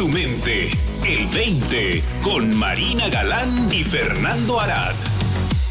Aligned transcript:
tu 0.00 0.08
mente. 0.08 0.68
El 1.06 1.26
20 1.26 2.02
con 2.24 2.56
Marina 2.56 3.10
Galán 3.10 3.50
y 3.70 3.84
Fernando 3.84 4.58
Arad. 4.58 4.94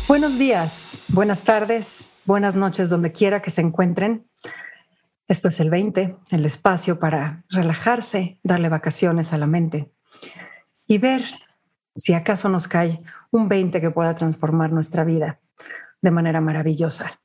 Buenos 0.07 0.37
días, 0.37 1.03
buenas 1.07 1.41
tardes, 1.41 2.13
buenas 2.25 2.55
noches, 2.55 2.91
donde 2.91 3.11
quiera 3.11 3.41
que 3.41 3.49
se 3.49 3.61
encuentren. 3.61 4.27
Esto 5.27 5.47
es 5.47 5.59
el 5.59 5.71
20, 5.71 6.15
el 6.29 6.45
espacio 6.45 6.99
para 6.99 7.43
relajarse, 7.49 8.39
darle 8.43 8.69
vacaciones 8.69 9.33
a 9.33 9.39
la 9.39 9.47
mente 9.47 9.91
y 10.85 10.99
ver 10.99 11.23
si 11.95 12.13
acaso 12.13 12.49
nos 12.49 12.67
cae 12.67 13.01
un 13.31 13.49
20 13.49 13.81
que 13.81 13.89
pueda 13.89 14.13
transformar 14.13 14.71
nuestra 14.71 15.05
vida 15.05 15.39
de 16.03 16.11
manera 16.11 16.39
maravillosa. 16.39 17.19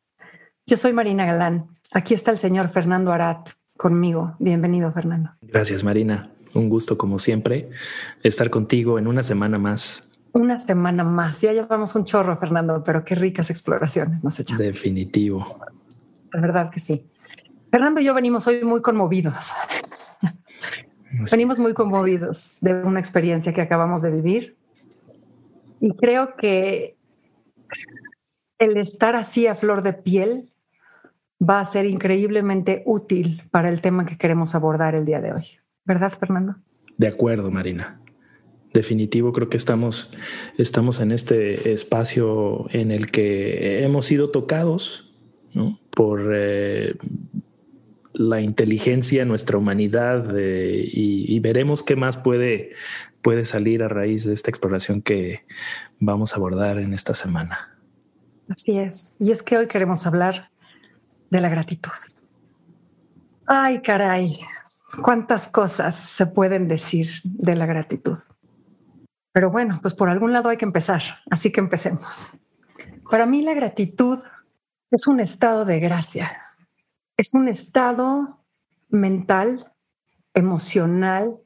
Yo 0.64 0.78
soy 0.78 0.94
Marina 0.94 1.26
Galán. 1.26 1.66
Aquí 1.92 2.14
está 2.14 2.30
el 2.30 2.38
señor 2.38 2.70
Fernando 2.70 3.12
Arat 3.12 3.50
conmigo. 3.76 4.36
Bienvenido, 4.38 4.90
Fernando. 4.90 5.32
Gracias, 5.42 5.84
Marina. 5.84 6.33
Un 6.54 6.68
gusto, 6.68 6.96
como 6.96 7.18
siempre, 7.18 7.70
estar 8.22 8.50
contigo 8.50 8.98
en 8.98 9.06
una 9.06 9.22
semana 9.22 9.58
más. 9.58 10.08
Una 10.32 10.58
semana 10.58 11.04
más. 11.04 11.40
Ya 11.40 11.52
llevamos 11.52 11.94
un 11.94 12.04
chorro, 12.04 12.36
Fernando, 12.38 12.82
pero 12.84 13.04
qué 13.04 13.14
ricas 13.14 13.50
exploraciones 13.50 14.24
nos 14.24 14.38
echamos. 14.40 14.64
Definitivo. 14.64 15.60
La 16.32 16.40
verdad 16.40 16.70
que 16.70 16.80
sí. 16.80 17.06
Fernando 17.70 18.00
y 18.00 18.04
yo 18.04 18.14
venimos 18.14 18.46
hoy 18.46 18.64
muy 18.64 18.82
conmovidos. 18.82 19.52
venimos 21.30 21.58
muy 21.58 21.74
conmovidos 21.74 22.58
de 22.60 22.74
una 22.74 23.00
experiencia 23.00 23.52
que 23.52 23.60
acabamos 23.60 24.02
de 24.02 24.10
vivir. 24.10 24.56
Y 25.80 25.92
creo 25.96 26.36
que 26.36 26.96
el 28.58 28.76
estar 28.76 29.16
así 29.16 29.46
a 29.46 29.54
flor 29.54 29.82
de 29.82 29.92
piel 29.92 30.52
va 31.42 31.60
a 31.60 31.64
ser 31.64 31.86
increíblemente 31.86 32.82
útil 32.86 33.42
para 33.50 33.68
el 33.68 33.80
tema 33.80 34.06
que 34.06 34.16
queremos 34.16 34.54
abordar 34.54 34.94
el 34.94 35.04
día 35.04 35.20
de 35.20 35.32
hoy. 35.32 35.46
¿Verdad, 35.84 36.12
Fernando? 36.18 36.56
De 36.96 37.06
acuerdo, 37.06 37.50
Marina. 37.50 38.00
Definitivo, 38.72 39.32
creo 39.32 39.48
que 39.48 39.56
estamos, 39.56 40.16
estamos 40.58 41.00
en 41.00 41.12
este 41.12 41.72
espacio 41.72 42.66
en 42.70 42.90
el 42.90 43.10
que 43.10 43.84
hemos 43.84 44.06
sido 44.06 44.30
tocados 44.30 45.14
por 45.90 46.32
eh, 46.34 46.96
la 48.12 48.40
inteligencia, 48.40 49.24
nuestra 49.24 49.58
humanidad, 49.58 50.36
eh, 50.36 50.88
y, 50.92 51.32
y, 51.32 51.38
veremos 51.38 51.84
qué 51.84 51.94
más 51.94 52.16
puede, 52.16 52.72
puede 53.22 53.44
salir 53.44 53.84
a 53.84 53.88
raíz 53.88 54.24
de 54.24 54.34
esta 54.34 54.50
exploración 54.50 55.02
que 55.02 55.44
vamos 56.00 56.32
a 56.32 56.36
abordar 56.36 56.78
en 56.78 56.94
esta 56.94 57.14
semana. 57.14 57.78
Así 58.48 58.78
es. 58.78 59.14
Y 59.20 59.30
es 59.30 59.42
que 59.42 59.56
hoy 59.56 59.68
queremos 59.68 60.06
hablar 60.06 60.50
de 61.30 61.40
la 61.40 61.48
gratitud. 61.48 61.92
Ay, 63.46 63.80
caray, 63.82 64.38
cuántas 65.02 65.48
cosas 65.48 65.94
se 65.94 66.26
pueden 66.26 66.68
decir 66.68 67.08
de 67.24 67.56
la 67.56 67.66
gratitud. 67.66 68.18
Pero 69.32 69.50
bueno, 69.50 69.78
pues 69.82 69.94
por 69.94 70.08
algún 70.08 70.32
lado 70.32 70.48
hay 70.48 70.56
que 70.56 70.64
empezar, 70.64 71.02
así 71.30 71.50
que 71.50 71.60
empecemos. 71.60 72.32
Para 73.10 73.26
mí 73.26 73.42
la 73.42 73.54
gratitud 73.54 74.20
es 74.90 75.06
un 75.06 75.20
estado 75.20 75.64
de 75.64 75.80
gracia, 75.80 76.30
es 77.16 77.34
un 77.34 77.48
estado 77.48 78.44
mental, 78.88 79.72
emocional 80.34 81.38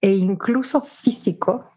e 0.00 0.12
incluso 0.12 0.80
físico 0.80 1.70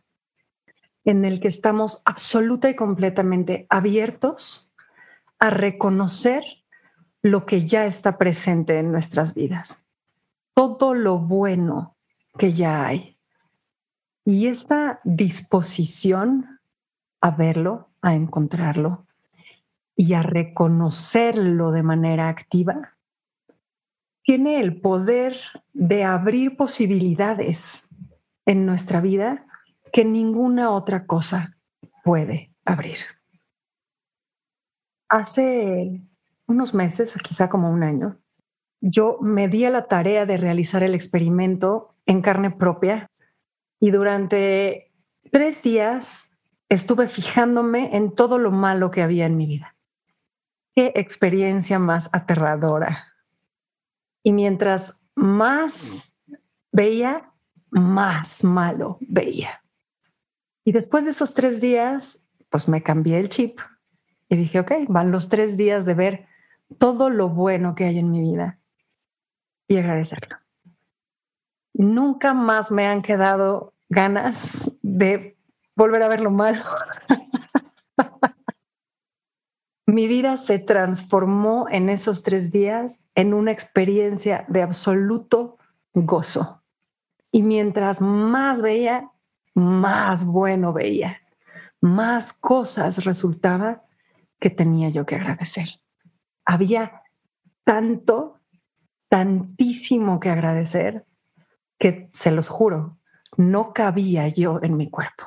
en 1.06 1.25
el 1.25 1.40
que 1.40 1.47
estamos 1.47 2.02
absoluta 2.06 2.70
y 2.70 2.75
completamente 2.75 3.66
abiertos 3.70 4.73
a 5.40 5.50
reconocer 5.50 6.44
lo 7.22 7.45
que 7.45 7.66
ya 7.66 7.86
está 7.86 8.18
presente 8.18 8.80
en 8.80 8.92
nuestras 8.92 9.34
vidas, 9.34 9.83
todo 10.54 10.94
lo 10.94 11.20
bueno 11.20 11.96
que 12.38 12.54
ya 12.54 12.86
hay. 12.86 13.18
Y 14.26 14.48
esta 14.48 15.00
disposición 15.04 16.59
a 17.22 17.32
verlo, 17.32 17.90
a 18.02 18.14
encontrarlo 18.14 19.06
y 19.96 20.14
a 20.14 20.24
reconocerlo 20.24 21.72
de 21.72 21.84
manera 21.84 22.30
activa, 22.30 22.97
tiene 24.24 24.59
el 24.59 24.80
poder 24.80 25.36
de 25.74 26.03
abrir 26.03 26.56
posibilidades 26.56 27.90
en 28.46 28.66
nuestra 28.66 29.02
vida 29.02 29.46
que 29.91 30.06
ninguna 30.06 30.72
otra 30.72 31.06
cosa 31.06 31.58
puede 32.03 32.52
abrir. 32.66 32.97
Hace 35.09 36.02
unos 36.47 36.74
meses, 36.74 37.14
quizá 37.22 37.50
como 37.50 37.70
un 37.70 37.84
año, 37.84 38.18
yo 38.86 39.18
me 39.22 39.48
di 39.48 39.64
a 39.64 39.70
la 39.70 39.88
tarea 39.88 40.26
de 40.26 40.36
realizar 40.36 40.84
el 40.84 40.94
experimento 40.94 41.96
en 42.06 42.22
carne 42.22 42.52
propia 42.52 43.10
y 43.80 43.92
durante 43.92 44.92
tres 45.32 45.64
días 45.64 46.30
estuve 46.68 47.08
fijándome 47.08 47.96
en 47.96 48.14
todo 48.14 48.38
lo 48.38 48.52
malo 48.52 48.92
que 48.92 49.02
había 49.02 49.26
en 49.26 49.38
mi 49.38 49.46
vida. 49.46 49.78
Qué 50.76 50.92
experiencia 50.96 51.80
más 51.80 52.10
aterradora. 52.12 53.08
Y 54.22 54.34
mientras 54.34 55.08
más 55.16 56.18
veía, 56.74 57.32
más 57.70 58.44
malo 58.44 58.98
veía. 59.00 59.64
Y 60.66 60.74
después 60.74 61.06
de 61.06 61.12
esos 61.12 61.34
tres 61.34 61.62
días, 61.62 62.28
pues 62.50 62.68
me 62.68 62.84
cambié 62.84 63.18
el 63.18 63.30
chip 63.30 63.62
y 64.28 64.36
dije, 64.36 64.60
ok, 64.60 64.72
van 64.90 65.12
los 65.12 65.30
tres 65.30 65.56
días 65.56 65.86
de 65.86 65.94
ver 65.94 66.28
todo 66.80 67.10
lo 67.10 67.30
bueno 67.30 67.76
que 67.76 67.86
hay 67.86 67.98
en 67.98 68.12
mi 68.12 68.20
vida 68.20 68.60
y 69.68 69.78
agradecerlo. 69.78 70.38
Nunca 71.74 72.34
más 72.34 72.72
me 72.72 72.88
han 72.88 73.01
quedado 73.01 73.74
ganas 73.90 74.72
de 74.81 75.38
volver 75.75 76.03
a 76.03 76.07
ver 76.07 76.19
lo 76.19 76.31
malo. 76.31 76.63
mi 79.85 80.07
vida 80.07 80.38
se 80.38 80.59
transformó 80.59 81.68
en 81.69 81.90
esos 81.90 82.23
tres 82.23 82.52
días 82.52 83.03
en 83.16 83.34
una 83.34 83.52
experiencia 83.52 84.46
de 84.47 84.62
absoluto 84.62 85.57
gozo. 85.94 86.62
Y 87.31 87.41
mientras 87.41 88.02
más 88.02 88.62
veía, 88.62 89.09
más 89.56 90.25
bueno 90.25 90.73
veía, 90.73 91.22
más 91.81 92.34
cosas 92.34 93.03
resultaba 93.03 93.84
que 94.40 94.50
tenía 94.50 94.90
yo 94.90 95.06
que 95.06 95.16
agradecer 95.16 95.69
había 96.46 97.03
tanto, 97.63 98.40
tantísimo 99.13 100.19
que 100.19 100.31
agradecer 100.31 101.06
que, 101.78 102.09
se 102.12 102.31
los 102.31 102.50
juro, 102.50 102.97
no 103.38 103.72
cabía 103.72 104.28
yo 104.28 104.59
en 104.63 104.75
mi 104.75 104.90
cuerpo. 104.90 105.25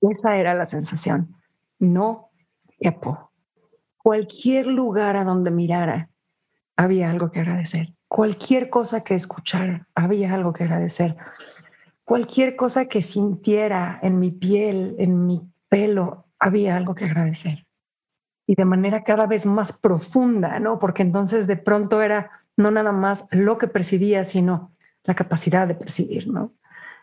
Esa 0.00 0.36
era 0.36 0.52
la 0.54 0.66
sensación. 0.66 1.36
No 1.78 2.30
quepo. 2.80 3.30
Cualquier 3.98 4.66
lugar 4.66 5.16
a 5.16 5.22
donde 5.22 5.52
mirara, 5.52 6.10
había 6.74 7.08
algo 7.08 7.30
que 7.30 7.38
agradecer. 7.38 7.94
Cualquier 8.08 8.68
cosa 8.68 9.04
que 9.04 9.14
escuchara, 9.14 9.86
había 9.94 10.34
algo 10.34 10.52
que 10.52 10.64
agradecer. 10.64 11.16
Cualquier 12.02 12.56
cosa 12.56 12.86
que 12.86 13.00
sintiera 13.00 14.00
en 14.02 14.18
mi 14.18 14.32
piel, 14.32 14.96
en 14.98 15.24
mi 15.24 15.40
pelo, 15.68 16.26
había 16.40 16.74
algo 16.76 16.96
que 16.96 17.04
agradecer 17.04 17.64
y 18.44 18.56
de 18.56 18.64
manera 18.64 19.04
cada 19.04 19.26
vez 19.26 19.46
más 19.46 19.72
profunda, 19.72 20.58
¿no? 20.58 20.80
Porque 20.80 21.02
entonces 21.02 21.46
de 21.46 21.56
pronto 21.56 22.02
era 22.02 22.41
no 22.56 22.70
nada 22.70 22.92
más 22.92 23.26
lo 23.30 23.58
que 23.58 23.68
percibía, 23.68 24.24
sino 24.24 24.72
la 25.04 25.14
capacidad 25.14 25.66
de 25.66 25.74
percibir, 25.74 26.28
¿no? 26.28 26.52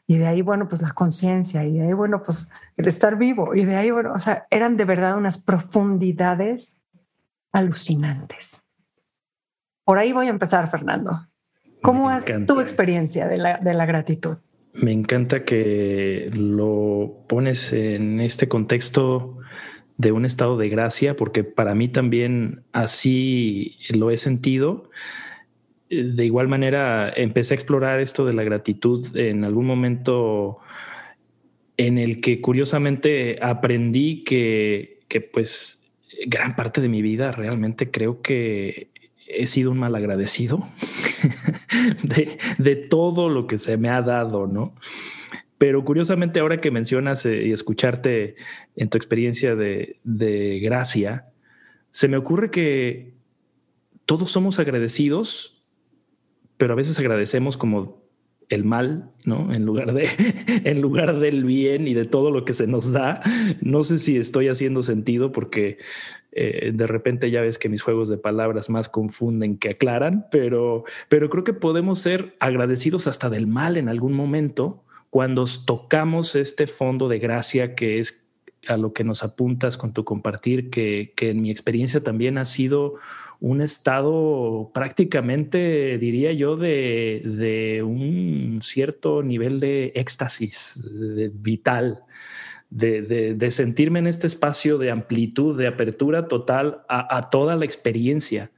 Y 0.08 0.18
de 0.18 0.26
ahí, 0.26 0.42
bueno, 0.42 0.68
pues 0.68 0.82
la 0.82 0.94
conciencia, 0.94 1.64
y 1.66 1.78
de 1.78 1.88
ahí, 1.88 1.94
bueno, 1.94 2.24
pues 2.24 2.50
el 2.78 2.88
estar 2.88 3.18
vivo, 3.18 3.54
y 3.54 3.66
de 3.66 3.76
ahí, 3.76 3.92
bueno, 3.92 4.14
o 4.14 4.20
sea, 4.20 4.48
eran 4.50 4.76
de 4.76 4.86
verdad 4.86 5.18
unas 5.18 5.38
profundidades 5.38 6.82
alucinantes. 7.52 8.64
Por 9.84 10.00
ahí 10.00 10.12
voy 10.12 10.28
a 10.28 10.32
empezar, 10.32 10.68
Fernando. 10.70 11.28
¿Cómo 11.82 12.12
es 12.12 12.26
tu 12.46 12.60
experiencia 12.60 13.28
de 13.28 13.38
la, 13.38 13.58
de 13.58 13.74
la 13.74 13.86
gratitud? 13.86 14.38
Me 14.74 14.92
encanta 14.92 15.46
que 15.46 16.30
lo 16.34 17.24
pones 17.28 17.74
en 17.74 18.20
este 18.20 18.48
contexto 18.48 19.38
de 19.98 20.12
un 20.12 20.26
estado 20.26 20.58
de 20.58 20.70
gracia, 20.70 21.16
porque 21.16 21.44
para 21.44 21.76
mí 21.76 21.88
también 21.88 22.64
así 22.72 23.78
lo 23.90 24.12
he 24.12 24.18
sentido. 24.18 24.90
De 25.90 26.26
igual 26.26 26.48
manera, 26.48 27.12
empecé 27.16 27.54
a 27.54 27.56
explorar 27.56 28.00
esto 28.00 28.26
de 28.26 28.34
la 28.34 28.44
gratitud 28.44 29.16
en 29.18 29.44
algún 29.44 29.66
momento 29.66 30.60
en 31.78 31.98
el 31.98 32.22
que 32.22 32.42
curiosamente 32.42 33.40
aprendí 33.42 34.24
que, 34.24 35.00
que 35.08 35.22
pues 35.22 35.90
gran 36.28 36.56
parte 36.56 36.82
de 36.82 36.90
mi 36.90 37.02
vida 37.02 37.32
realmente 37.32 37.90
creo 37.90 38.22
que 38.22 38.90
he 39.26 39.48
sido 39.48 39.72
un 39.72 39.80
mal 39.80 39.96
agradecido 39.96 40.64
de, 42.04 42.38
de, 42.58 42.76
todo 42.76 43.30
lo 43.30 43.48
que 43.48 43.58
se 43.58 43.78
me 43.78 43.90
ha 43.90 44.02
dado, 44.02 44.48
¿no? 44.48 44.74
Pero 45.60 45.84
curiosamente, 45.84 46.40
ahora 46.40 46.62
que 46.62 46.72
mencionas 46.72 47.26
eh, 47.26 47.44
y 47.46 47.52
escucharte 47.52 48.36
en 48.78 48.90
tu 48.90 48.98
experiencia 48.98 49.56
de, 49.56 50.60
gracia, 50.64 51.28
se 51.92 52.08
me 52.08 52.16
ocurre 52.16 52.50
que 52.50 53.14
todos 54.06 54.32
somos 54.32 54.58
agradecidos, 54.58 55.59
pero 56.60 56.74
a 56.74 56.76
veces 56.76 57.00
agradecemos 57.00 57.56
como 57.56 58.04
el 58.50 58.66
mal, 58.66 59.12
¿no? 59.24 59.54
En 59.54 59.66
lugar 59.66 59.94
de, 59.94 60.10
en 60.66 60.82
lugar 60.82 61.18
del 61.20 61.46
bien 61.46 61.88
y 61.88 61.94
de 61.94 62.04
todo 62.04 62.32
lo 62.32 62.44
que 62.44 62.52
se 62.52 62.68
nos 62.68 62.92
da. 62.92 63.22
No 63.62 63.84
sé 63.84 63.98
si 63.98 64.18
estoy 64.18 64.50
haciendo 64.50 64.82
sentido 64.82 65.32
porque 65.32 65.78
eh, 66.34 66.72
de 66.74 66.86
repente 66.86 67.32
ya 67.32 67.40
ves 67.40 67.58
que 67.58 67.70
mis 67.70 67.82
juegos 67.82 68.10
de 68.10 68.18
palabras 68.18 68.70
más 68.70 68.90
confunden 68.90 69.58
que 69.58 69.70
aclaran, 69.70 70.28
pero, 70.32 70.84
pero 71.08 71.30
creo 71.30 71.46
que 71.46 71.54
podemos 71.54 72.00
ser 72.00 72.36
agradecidos 72.42 73.08
hasta 73.08 73.30
del 73.30 73.48
mal 73.48 73.78
en 73.78 73.88
algún 73.88 74.12
momento 74.12 74.84
cuando 75.10 75.46
tocamos 75.66 76.36
este 76.36 76.68
fondo 76.68 77.08
de 77.08 77.20
gracia 77.20 77.74
que 77.74 78.00
es 78.00 78.28
a 78.68 78.76
lo 78.76 78.92
que 78.92 79.06
nos 79.06 79.24
apuntas 79.24 79.78
con 79.78 79.94
tu 79.94 80.04
compartir, 80.04 80.70
que, 80.70 81.14
que 81.16 81.30
en 81.30 81.42
mi 81.42 81.52
experiencia 81.52 82.04
también 82.04 82.38
ha 82.38 82.44
sido 82.44 82.96
un 83.42 83.62
estado 83.62 84.72
prácticamente, 84.74 85.98
diría 85.98 86.34
yo, 86.34 86.58
de, 86.58 87.82
un 87.86 88.60
cierto 88.62 89.24
nivel 89.24 89.60
de 89.60 89.94
éxtasis 89.96 90.82
vital, 91.34 92.04
de, 92.70 93.48
sentirme 93.52 94.00
en 94.00 94.08
este 94.08 94.28
espacio 94.28 94.78
de 94.78 94.92
amplitud, 94.92 95.58
de 95.58 95.68
apertura 95.68 96.28
total 96.28 96.82
a, 96.90 97.30
toda 97.30 97.56
la 97.56 97.66
experiencia, 97.66 98.52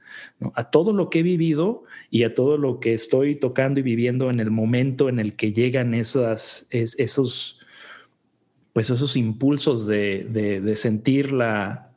a 0.54 0.70
todo 0.70 0.92
lo 0.92 1.10
que 1.10 1.20
he 1.20 1.22
vivido 1.22 1.84
y 2.10 2.24
a 2.24 2.34
todo 2.34 2.58
lo 2.58 2.80
que 2.80 2.92
estoy 2.92 3.36
tocando 3.36 3.80
y 3.80 3.84
viviendo 3.84 4.30
en 4.30 4.40
el 4.40 4.50
momento 4.50 5.08
en 5.08 5.20
el 5.20 5.36
que 5.36 5.52
llegan 5.52 5.94
esos, 5.94 6.66
pues 8.72 8.90
esos 8.90 9.16
impulsos 9.16 9.86
de 9.86 10.72
sentir 10.74 11.30
la, 11.30 11.91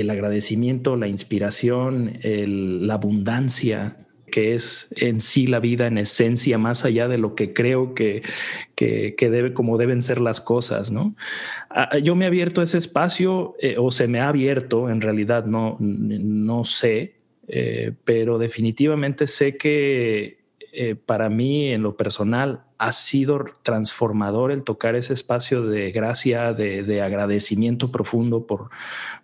el 0.00 0.10
agradecimiento, 0.10 0.96
la 0.96 1.08
inspiración, 1.08 2.18
la 2.22 2.94
abundancia 2.94 3.96
que 4.30 4.54
es 4.54 4.88
en 4.96 5.20
sí 5.20 5.46
la 5.46 5.60
vida 5.60 5.86
en 5.86 5.98
esencia, 5.98 6.58
más 6.58 6.84
allá 6.84 7.08
de 7.08 7.18
lo 7.18 7.34
que 7.34 7.54
creo 7.54 7.94
que, 7.94 8.22
que, 8.74 9.14
debe, 9.18 9.54
como 9.54 9.78
deben 9.78 10.02
ser 10.02 10.20
las 10.20 10.40
cosas, 10.40 10.90
¿no? 10.90 11.14
Ah, 11.70 11.98
yo 11.98 12.14
me 12.16 12.24
he 12.24 12.28
abierto 12.28 12.60
ese 12.60 12.78
espacio, 12.78 13.54
eh, 13.60 13.76
o 13.78 13.90
se 13.90 14.08
me 14.08 14.20
ha 14.20 14.28
abierto, 14.28 14.90
en 14.90 15.00
realidad 15.00 15.46
no, 15.46 15.76
no 15.80 16.64
sé, 16.64 17.14
eh, 17.48 17.92
pero 18.04 18.38
definitivamente 18.38 19.26
sé 19.26 19.56
que 19.56 20.35
eh, 20.78 20.94
para 20.94 21.30
mí 21.30 21.70
en 21.70 21.82
lo 21.82 21.96
personal 21.96 22.60
ha 22.76 22.92
sido 22.92 23.46
transformador 23.62 24.52
el 24.52 24.62
tocar 24.62 24.94
ese 24.94 25.14
espacio 25.14 25.62
de 25.62 25.90
gracia, 25.90 26.52
de, 26.52 27.00
agradecimiento 27.00 27.90
profundo 27.90 28.46
por, 28.46 28.68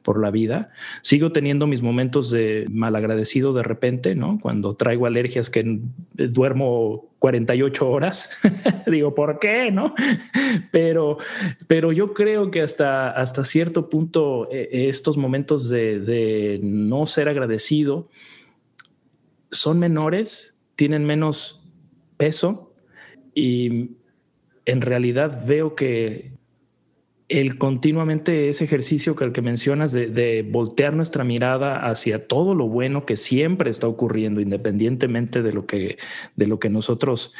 por 0.00 0.19
la 0.19 0.31
vida. 0.31 0.70
Sigo 1.02 1.31
teniendo 1.31 1.66
mis 1.66 1.82
momentos 1.82 2.31
de 2.31 2.66
malagradecido 2.70 3.52
de 3.52 3.64
repente, 3.64 4.14
¿no? 4.14 4.38
Cuando 4.40 4.75
traigo 4.76 5.04
alergias 5.04 5.50
que 5.50 5.81
duermo 6.14 7.10
48 7.19 7.87
horas, 7.87 8.31
digo, 8.87 9.14
¿por 9.14 9.38
qué? 9.38 9.70
¿No? 9.70 9.94
Pero, 10.70 11.19
pero 11.66 11.93
yo 11.93 12.14
creo 12.14 12.50
que 12.50 12.62
hasta, 12.62 13.10
hasta 13.10 13.44
cierto 13.44 13.90
punto 13.90 14.49
eh, 14.50 14.88
estos 14.88 15.19
momentos 15.19 15.69
de 15.69 16.60
no 16.62 17.06
ser 17.06 17.28
agradecido 17.28 18.08
son 19.50 19.78
menores 19.78 20.51
tienen 20.76 21.04
menos 21.04 21.62
peso 22.16 22.74
y 23.34 23.90
en 24.64 24.80
realidad 24.80 25.44
veo 25.46 25.74
que 25.74 26.32
el 27.28 27.56
continuamente 27.56 28.50
ese 28.50 28.64
ejercicio 28.64 29.16
que 29.16 29.24
el 29.24 29.32
que 29.32 29.40
mencionas 29.40 29.92
de, 29.92 30.46
voltear 30.50 30.92
nuestra 30.92 31.24
mirada 31.24 31.86
hacia 31.86 32.28
todo 32.28 32.54
lo 32.54 32.69
bueno 32.69 33.06
que 33.06 33.16
siempre 33.16 33.70
está 33.70 33.86
ocurriendo, 33.88 34.42
independientemente 34.42 35.42
de 35.42 35.52
lo 35.52 35.66
que, 35.66 35.98
de 36.36 36.46
lo 36.46 36.58
que 36.58 36.69
nosotros 36.69 37.34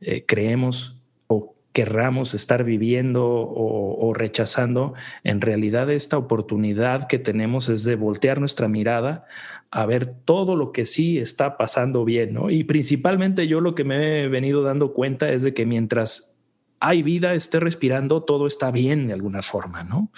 eh, 0.00 0.24
creemos 0.26 0.95
querramos 1.76 2.32
estar 2.32 2.64
viviendo 2.64 3.22
o, 3.28 4.14
rechazando, 4.14 4.94
en 5.24 5.42
realidad 5.42 5.90
esta 5.90 6.16
oportunidad 6.16 7.06
que 7.06 7.18
tenemos 7.18 7.68
es 7.68 7.84
de 7.84 7.96
voltear 7.96 8.40
nuestra 8.40 8.66
mirada 8.66 9.26
a 9.70 9.84
ver 9.84 10.06
todo 10.06 10.56
lo 10.56 10.72
que 10.72 10.86
sí 10.86 11.18
está 11.18 11.58
pasando 11.58 12.06
bien, 12.06 12.32
¿no? 12.32 12.48
Y 12.48 12.64
principalmente 12.64 13.46
yo 13.46 13.60
lo 13.60 13.74
que 13.74 13.84
me 13.84 14.22
he 14.22 14.28
venido 14.28 14.62
dando 14.62 14.94
cuenta 14.94 15.30
es 15.30 15.42
de 15.42 15.52
que 15.52 15.66
mientras 15.66 16.34
hay 16.80 17.02
vida, 17.02 17.34
esté 17.34 17.60
respirando, 17.60 18.22
todo 18.22 18.46
está 18.46 18.70
bien 18.70 19.08
de 19.08 19.12
alguna 19.12 19.42
forma, 19.42 19.84
¿no? 19.84 20.10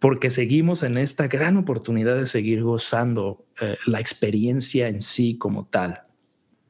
Porque 0.00 0.28
seguimos 0.28 0.82
en 0.82 0.98
esta 0.98 1.26
gran 1.26 1.56
oportunidad 1.56 2.16
de 2.16 2.26
seguir 2.26 2.62
gozando 2.62 3.46
eh, 3.62 3.78
la 3.86 3.98
experiencia 3.98 4.88
en 4.88 5.00
sí 5.00 5.38
como 5.38 5.64
tal. 5.68 6.02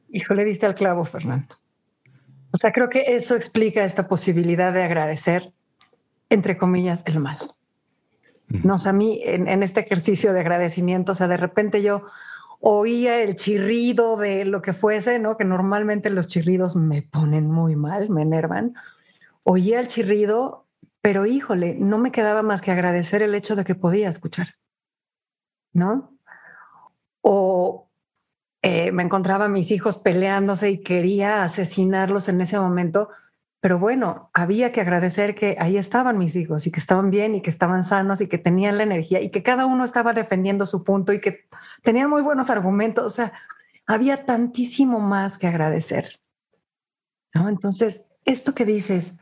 Híjole, 0.09 0.45
diste 0.45 0.65
al 0.65 0.75
clavo, 0.75 1.03
Fernando. 1.03 1.59
O 2.51 2.57
sea, 2.57 2.71
creo 2.71 2.89
que 2.89 3.15
eso 3.15 3.35
explica 3.35 3.83
esta 3.83 4.07
posibilidad 4.07 4.73
de 4.73 4.83
agradecer, 4.83 5.53
entre 6.29 6.57
comillas, 6.57 7.03
el 7.05 7.19
mal. 7.19 7.37
No, 8.47 8.75
o 8.75 8.77
sea, 8.79 8.89
a 8.89 8.93
mí 8.93 9.21
en, 9.23 9.61
este 9.61 9.81
ejercicio 9.81 10.33
de 10.33 10.39
agradecimiento, 10.39 11.11
o 11.11 11.15
sea, 11.15 11.27
de 11.27 11.37
repente 11.37 11.83
yo 11.83 12.05
oía 12.59 13.21
el 13.21 13.35
chirrido 13.35 14.17
de 14.17 14.43
lo 14.45 14.61
que 14.63 14.73
fuese, 14.73 15.19
¿no? 15.19 15.37
Que 15.37 15.45
normalmente 15.45 16.09
los 16.09 16.27
chirridos 16.27 16.75
me 16.75 17.03
ponen 17.03 17.49
muy 17.49 17.75
mal, 17.75 18.09
me 18.09 18.23
enervan. 18.23 18.73
Oía 19.43 19.79
el 19.79 19.87
chirrido, 19.87 20.65
pero 21.01 21.27
híjole, 21.27 21.75
no 21.75 21.99
me 21.99 22.11
quedaba 22.11 22.41
más 22.41 22.61
que 22.61 22.71
agradecer 22.71 23.21
el 23.21 23.35
hecho 23.35 23.55
de 23.55 23.63
que 23.63 23.75
podía 23.75 24.09
escuchar, 24.09 24.55
¿no? 25.71 26.17
O 27.21 27.88
eh, 28.61 28.91
me 28.91 29.03
encontraba 29.03 29.45
a 29.45 29.49
mis 29.49 29.71
hijos 29.71 29.97
peleándose 29.97 30.69
y 30.69 30.83
quería 30.83 31.43
asesinarlos 31.43 32.27
en 32.27 32.41
ese 32.41 32.59
momento, 32.59 33.09
pero 33.61 33.79
bueno, 33.79 34.29
había 34.33 34.71
que 34.71 34.81
agradecer 34.81 35.35
que 35.35 35.57
ahí 35.59 35.77
estaban 35.77 36.17
mis 36.17 36.35
hijos 36.35 36.65
y 36.67 36.71
que 36.71 36.79
estaban 36.79 37.09
bien 37.09 37.35
y 37.35 37.41
que 37.41 37.49
estaban 37.49 37.83
sanos 37.83 38.21
y 38.21 38.27
que 38.27 38.37
tenían 38.37 38.77
la 38.77 38.83
energía 38.83 39.21
y 39.21 39.31
que 39.31 39.43
cada 39.43 39.65
uno 39.65 39.83
estaba 39.83 40.13
defendiendo 40.13 40.65
su 40.65 40.83
punto 40.83 41.11
y 41.11 41.19
que 41.19 41.47
tenían 41.83 42.09
muy 42.09 42.21
buenos 42.21 42.49
argumentos. 42.49 43.05
O 43.05 43.09
sea, 43.09 43.33
había 43.85 44.25
tantísimo 44.25 44.99
más 44.99 45.37
que 45.37 45.47
agradecer. 45.47 46.19
¿no? 47.33 47.49
Entonces, 47.49 48.05
esto 48.23 48.55
que 48.55 48.65
dices, 48.65 49.13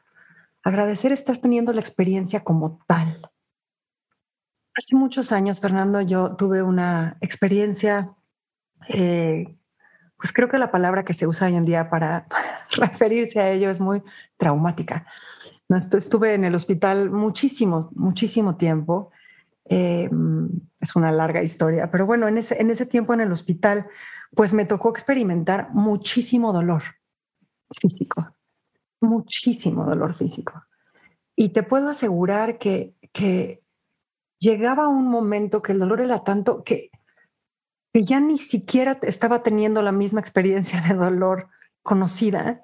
agradecer 0.64 1.12
estás 1.12 1.42
teniendo 1.42 1.74
la 1.74 1.82
experiencia 1.82 2.44
como 2.44 2.80
tal. 2.88 3.32
Hace 4.76 4.96
muchos 4.96 5.32
años, 5.32 5.60
Fernando, 5.60 6.02
yo 6.02 6.36
tuve 6.36 6.62
una 6.62 7.18
experiencia 7.22 8.17
eh, 8.90 9.56
pues 10.18 10.34
creo 10.34 10.50
que 10.50 10.58
la 10.58 10.72
palabra 10.72 11.04
que 11.04 11.14
se 11.14 11.28
usa 11.28 11.48
hoy 11.48 11.56
en 11.56 11.66
día 11.66 11.90
para 11.90 12.28
referirse 12.78 13.40
a 13.40 13.52
ello 13.52 13.70
es 13.70 13.80
muy 13.80 14.04
traumática. 14.38 15.06
Estuve 15.70 16.34
en 16.34 16.46
el 16.46 16.56
hospital 16.56 17.10
muchísimo, 17.10 17.90
muchísimo 17.94 18.56
tiempo. 18.56 19.12
Eh, 19.66 20.10
es 20.80 20.96
una 20.96 21.12
larga 21.12 21.44
historia, 21.44 21.92
pero 21.92 22.06
bueno, 22.06 22.28
en 22.28 22.38
ese, 22.38 22.60
en 22.62 22.70
ese 22.70 22.86
tiempo 22.86 23.14
en 23.14 23.20
el 23.20 23.32
hospital, 23.32 23.88
pues 24.34 24.54
me 24.54 24.66
tocó 24.66 24.90
experimentar 24.90 25.70
muchísimo 25.74 26.54
dolor 26.54 26.84
físico, 27.82 28.34
muchísimo 29.02 29.84
dolor 29.84 30.14
físico. 30.14 30.64
Y 31.36 31.50
te 31.50 31.64
puedo 31.64 31.90
asegurar 31.90 32.58
que, 32.58 32.96
que 33.12 33.62
llegaba 34.40 34.88
un 34.88 35.10
momento 35.10 35.62
que 35.62 35.74
el 35.74 35.80
dolor 35.80 36.00
era 36.00 36.24
tanto 36.24 36.64
que 36.64 36.90
que 37.98 38.04
ya 38.04 38.20
ni 38.20 38.38
siquiera 38.38 39.00
estaba 39.02 39.42
teniendo 39.42 39.82
la 39.82 39.92
misma 39.92 40.20
experiencia 40.20 40.80
de 40.82 40.94
dolor 40.94 41.50
conocida, 41.82 42.64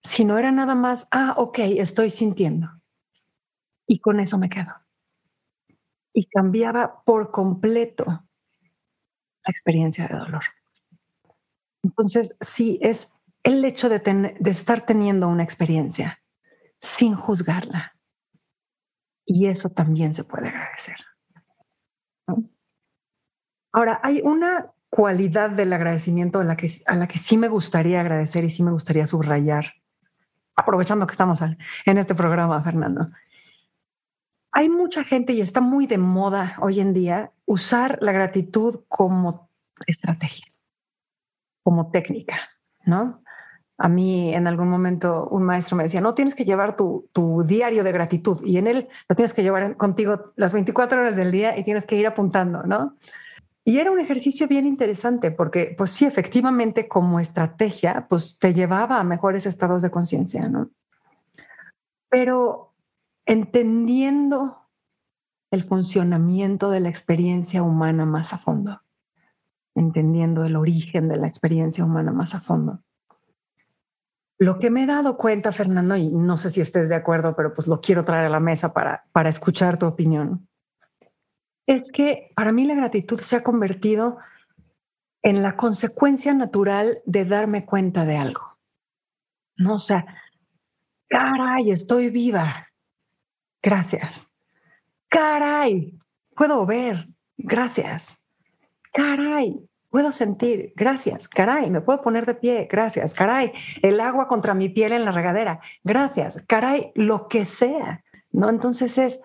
sino 0.00 0.38
era 0.38 0.52
nada 0.52 0.76
más, 0.76 1.08
ah, 1.10 1.34
ok, 1.36 1.58
estoy 1.58 2.08
sintiendo. 2.08 2.70
Y 3.88 3.98
con 3.98 4.20
eso 4.20 4.38
me 4.38 4.48
quedo. 4.48 4.72
Y 6.12 6.26
cambiaba 6.26 7.02
por 7.02 7.32
completo 7.32 8.04
la 8.06 9.50
experiencia 9.50 10.06
de 10.06 10.18
dolor. 10.18 10.44
Entonces, 11.82 12.36
sí, 12.40 12.78
es 12.80 13.12
el 13.42 13.64
hecho 13.64 13.88
de, 13.88 13.98
de 14.38 14.50
estar 14.52 14.86
teniendo 14.86 15.26
una 15.26 15.42
experiencia 15.42 16.22
sin 16.80 17.16
juzgarla. 17.16 17.98
Y 19.26 19.46
eso 19.46 19.70
también 19.70 20.14
se 20.14 20.22
puede 20.22 20.46
agradecer. 20.46 20.98
Ahora, 23.74 23.98
hay 24.04 24.20
una 24.22 24.70
cualidad 24.88 25.50
del 25.50 25.72
agradecimiento 25.72 26.38
a 26.38 26.44
la, 26.44 26.56
que, 26.56 26.70
a 26.86 26.94
la 26.94 27.08
que 27.08 27.18
sí 27.18 27.36
me 27.36 27.48
gustaría 27.48 28.00
agradecer 28.00 28.44
y 28.44 28.48
sí 28.48 28.62
me 28.62 28.70
gustaría 28.70 29.04
subrayar, 29.04 29.74
aprovechando 30.54 31.08
que 31.08 31.10
estamos 31.10 31.40
en 31.42 31.98
este 31.98 32.14
programa, 32.14 32.62
Fernando. 32.62 33.08
Hay 34.52 34.68
mucha 34.68 35.02
gente 35.02 35.32
y 35.32 35.40
está 35.40 35.60
muy 35.60 35.88
de 35.88 35.98
moda 35.98 36.56
hoy 36.60 36.78
en 36.78 36.94
día 36.94 37.32
usar 37.46 37.98
la 38.00 38.12
gratitud 38.12 38.84
como 38.86 39.50
estrategia, 39.88 40.46
como 41.64 41.90
técnica, 41.90 42.38
¿no? 42.86 43.24
A 43.76 43.88
mí 43.88 44.32
en 44.32 44.46
algún 44.46 44.68
momento 44.68 45.26
un 45.32 45.42
maestro 45.42 45.76
me 45.76 45.82
decía, 45.82 46.00
no 46.00 46.14
tienes 46.14 46.36
que 46.36 46.44
llevar 46.44 46.76
tu, 46.76 47.10
tu, 47.12 47.42
diario 47.42 47.82
de 47.82 47.90
gratitud 47.90 48.40
y 48.44 48.58
en 48.58 48.68
él 48.68 48.88
lo 49.08 49.16
tienes 49.16 49.34
que 49.34 49.42
llevar 49.42 49.76
contigo 49.76 50.32
las 50.36 50.52
24 50.52 51.00
horas 51.00 51.16
del 51.16 51.32
día 51.32 51.58
y 51.58 51.64
tienes 51.64 51.84
que 51.86 51.96
ir 51.96 52.06
apuntando, 52.06 52.62
¿no? 52.62 52.96
Y 53.64 53.78
era 53.78 53.90
un 53.90 53.98
ejercicio 53.98 54.46
bien 54.46 54.66
interesante 54.66 55.30
porque, 55.30 55.74
pues 55.76 55.90
sí, 55.90 56.04
efectivamente 56.04 56.86
como 56.86 57.18
estrategia, 57.18 58.06
pues 58.08 58.38
te 58.38 58.52
llevaba 58.52 59.00
a 59.00 59.04
mejores 59.04 59.46
estados 59.46 59.80
de 59.80 59.90
conciencia, 59.90 60.48
¿no? 60.48 60.70
Pero 62.10 62.74
entendiendo 63.24 64.58
el 65.50 65.62
funcionamiento 65.62 66.70
de 66.70 66.80
la 66.80 66.90
experiencia 66.90 67.62
humana 67.62 68.04
más 68.04 68.34
a 68.34 68.38
fondo, 68.38 68.82
entendiendo 69.74 70.44
el 70.44 70.56
origen 70.56 71.08
de 71.08 71.16
la 71.16 71.26
experiencia 71.26 71.84
humana 71.84 72.12
más 72.12 72.34
a 72.34 72.40
fondo. 72.40 72.80
Lo 74.36 74.58
que 74.58 74.68
me 74.68 74.82
he 74.82 74.86
dado 74.86 75.16
cuenta, 75.16 75.52
Fernando, 75.52 75.96
y 75.96 76.08
no 76.08 76.36
sé 76.36 76.50
si 76.50 76.60
estés 76.60 76.90
de 76.90 76.96
acuerdo, 76.96 77.34
pero 77.34 77.54
pues 77.54 77.66
lo 77.66 77.80
quiero 77.80 78.04
traer 78.04 78.26
a 78.26 78.30
la 78.30 78.40
mesa 78.40 78.74
para, 78.74 79.04
para 79.12 79.30
escuchar 79.30 79.78
tu 79.78 79.86
opinión, 79.86 80.48
es 81.66 81.90
que 81.90 82.30
para 82.34 82.52
mí 82.52 82.64
la 82.64 82.74
gratitud 82.74 83.20
se 83.20 83.36
ha 83.36 83.42
convertido 83.42 84.18
en 85.22 85.42
la 85.42 85.56
consecuencia 85.56 86.34
natural 86.34 86.98
de 87.06 87.24
darme 87.24 87.64
cuenta 87.64 88.04
de 88.04 88.18
algo. 88.18 88.58
No, 89.56 89.74
o 89.74 89.78
sea, 89.78 90.06
caray, 91.08 91.70
estoy 91.70 92.10
viva. 92.10 92.68
Gracias. 93.62 94.28
Caray, 95.08 95.98
puedo 96.36 96.66
ver. 96.66 97.08
Gracias. 97.38 98.18
Caray, 98.92 99.66
puedo 99.88 100.12
sentir. 100.12 100.74
Gracias. 100.76 101.26
Caray, 101.26 101.70
me 101.70 101.80
puedo 101.80 102.02
poner 102.02 102.26
de 102.26 102.34
pie. 102.34 102.68
Gracias. 102.70 103.14
Caray, 103.14 103.52
el 103.80 104.00
agua 104.00 104.28
contra 104.28 104.52
mi 104.52 104.68
piel 104.68 104.92
en 104.92 105.06
la 105.06 105.12
regadera. 105.12 105.60
Gracias. 105.82 106.42
Caray, 106.46 106.92
lo 106.94 107.28
que 107.28 107.46
sea. 107.46 108.04
¿No? 108.30 108.50
Entonces 108.50 108.98
es 108.98 109.20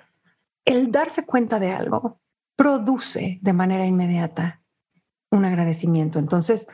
el 0.63 0.91
darse 0.91 1.25
cuenta 1.25 1.59
de 1.59 1.71
algo 1.71 2.21
produce 2.59 3.39
de 3.41 3.53
manera 3.53 3.85
inmediata 3.85 4.61
un 5.31 5.45
agradecimiento. 5.45 6.19
Entonces, 6.19 6.67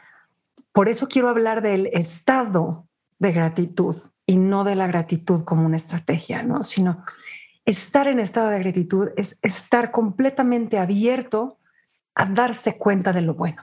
por 0.72 0.90
eso 0.90 1.08
quiero 1.08 1.30
hablar 1.30 1.62
del 1.62 1.86
estado 1.94 2.88
de 3.20 3.32
gratitud 3.32 3.96
y 4.26 4.38
no 4.38 4.64
de 4.64 4.74
la 4.74 4.88
gratitud 4.88 5.44
como 5.44 5.64
una 5.64 5.78
estrategia, 5.78 6.42
¿no? 6.42 6.64
Sino 6.64 7.06
estar 7.66 8.08
en 8.08 8.20
estado 8.20 8.50
de 8.50 8.58
gratitud 8.58 9.10
es 9.16 9.38
estar 9.44 9.92
completamente 9.92 10.80
abierto 10.80 11.60
a 12.16 12.26
darse 12.26 12.80
cuenta 12.80 13.14
de 13.14 13.22
lo 13.22 13.36
bueno. 13.36 13.62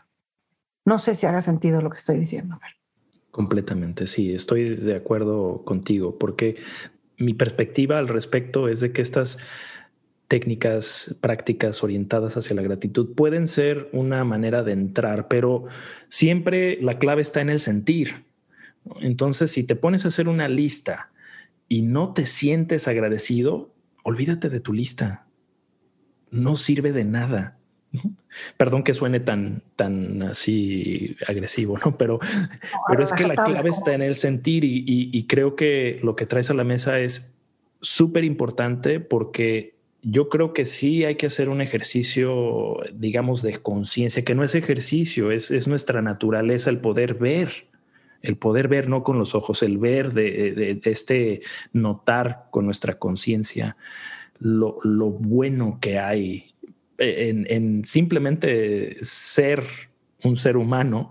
No 0.85 1.01
sé 1.01 1.17
si 1.17 1.27
haga 1.27 1.43
sentido 1.43 1.83
lo 1.83 1.91
que 1.91 1.97
estoy 1.97 2.21
diciendo. 2.21 2.61
Completamente, 3.33 4.07
sí, 4.07 4.33
estoy 4.33 4.77
de 4.77 4.95
acuerdo 4.95 5.65
contigo, 5.65 6.21
porque 6.21 6.55
mi 7.19 7.35
perspectiva 7.35 7.99
al 7.99 8.07
respecto 8.07 8.69
es 8.69 8.79
de 8.79 8.93
que 8.93 9.03
estas 9.03 9.39
técnicas, 10.33 11.15
prácticas 11.21 11.85
orientadas 11.85 12.39
hacia 12.39 12.57
la 12.57 12.63
gratitud 12.63 13.15
pueden 13.15 13.47
ser 13.47 13.91
una 13.93 14.25
manera 14.25 14.63
de 14.63 14.73
entrar, 14.73 15.29
pero 15.29 15.67
siempre 16.09 16.81
la 16.81 16.99
clave 16.99 17.21
está 17.21 17.43
en 17.43 17.51
el 17.51 17.61
sentir. 17.61 18.25
Entonces, 19.03 19.51
si 19.51 19.63
te 19.63 19.77
pones 19.77 20.07
a 20.07 20.09
hacer 20.09 20.31
una 20.31 20.49
lista 20.49 21.11
y 21.69 21.83
no 21.83 22.15
te 22.15 22.25
sientes 22.25 22.89
agradecido, 22.89 23.75
olvídate 24.05 24.49
de 24.49 24.61
tu 24.61 24.73
lista. 24.73 25.27
No 26.31 26.57
sirve 26.57 26.93
de 26.93 27.05
nada. 27.05 27.59
Perdón 28.57 28.85
que 28.85 28.95
suene 28.95 29.21
tan, 29.21 29.63
tan 29.77 30.23
así 30.23 31.15
agresivo, 31.29 31.77
¿no? 31.77 31.99
Pero, 31.99 32.21
pero 32.89 33.05
es 33.05 33.13
que 33.13 33.29
la 33.29 33.35
clave 33.35 33.69
está 33.69 33.93
en 33.93 34.01
el 34.01 34.15
sentir 34.15 34.65
y 34.65 35.27
creo 35.27 35.57
que 35.57 36.01
lo 36.03 36.17
que 36.17 36.25
traes 36.25 36.49
a 36.49 36.55
la 36.55 36.65
mesa 36.65 37.01
es 37.01 37.35
súper 37.83 38.25
importante 38.25 38.99
porque 38.99 39.72
yo 40.03 40.29
creo 40.29 40.53
que 40.53 40.65
sí 40.65 41.05
hay 41.05 41.15
que 41.15 41.27
hacer 41.27 41.49
un 41.49 41.61
ejercicio, 41.61 42.77
digamos, 42.93 43.43
de 43.43 43.59
conciencia, 43.59 44.25
que 44.25 44.35
no 44.35 44.45
es 44.45 44.55
ejercicio, 44.55 45.31
es, 45.31 45.69
nuestra 45.69 46.03
naturaleza 46.03 46.71
el 46.71 46.79
poder 46.79 47.15
ver, 47.15 47.69
el 48.21 48.37
poder 48.37 48.69
ver 48.69 48.89
no 48.89 49.05
con 49.05 49.19
los 49.19 49.35
ojos, 49.35 49.63
el 49.63 49.79
ver 49.79 50.13
de, 50.13 50.81
este 50.85 51.43
notar 51.73 52.47
con 52.51 52.65
nuestra 52.65 52.99
conciencia 52.99 53.77
lo, 54.39 54.81
bueno 55.11 55.79
que 55.81 55.99
hay 55.99 56.55
en, 56.99 57.47
en 57.49 57.85
simplemente 57.85 58.97
ser 59.03 59.65
un 60.25 60.37
ser 60.37 60.57
humano 60.57 61.11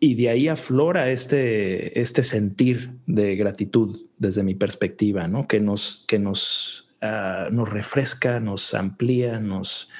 y 0.00 0.14
de 0.14 0.28
ahí 0.28 0.48
aflora 0.48 1.10
este, 1.10 2.00
este 2.00 2.22
sentir 2.22 2.92
de 3.06 3.34
gratitud 3.34 3.98
desde 4.16 4.44
mi 4.44 4.54
perspectiva, 4.54 5.26
¿no? 5.26 5.48
Que 5.48 5.58
nos, 5.58 6.04
que 6.06 6.20
nos 6.20 6.87
Ah, 7.00 7.48
nos 7.52 7.68
refresca, 7.68 8.40
nos 8.40 8.74
amplía, 8.74 9.38
nos, 9.38 9.90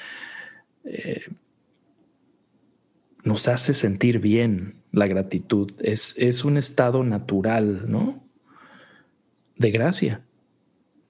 eh, 0.83 1.23
nos 3.23 3.47
hace 3.47 3.73
sentir 3.73 4.19
bien 4.19 4.81
la 4.91 5.07
gratitud. 5.07 5.71
Es, 5.79 6.17
es 6.17 6.43
un 6.43 6.57
estado 6.57 7.03
natural, 7.03 7.89
¿no? 7.89 8.21
De 9.55 9.71
gracia. 9.71 10.21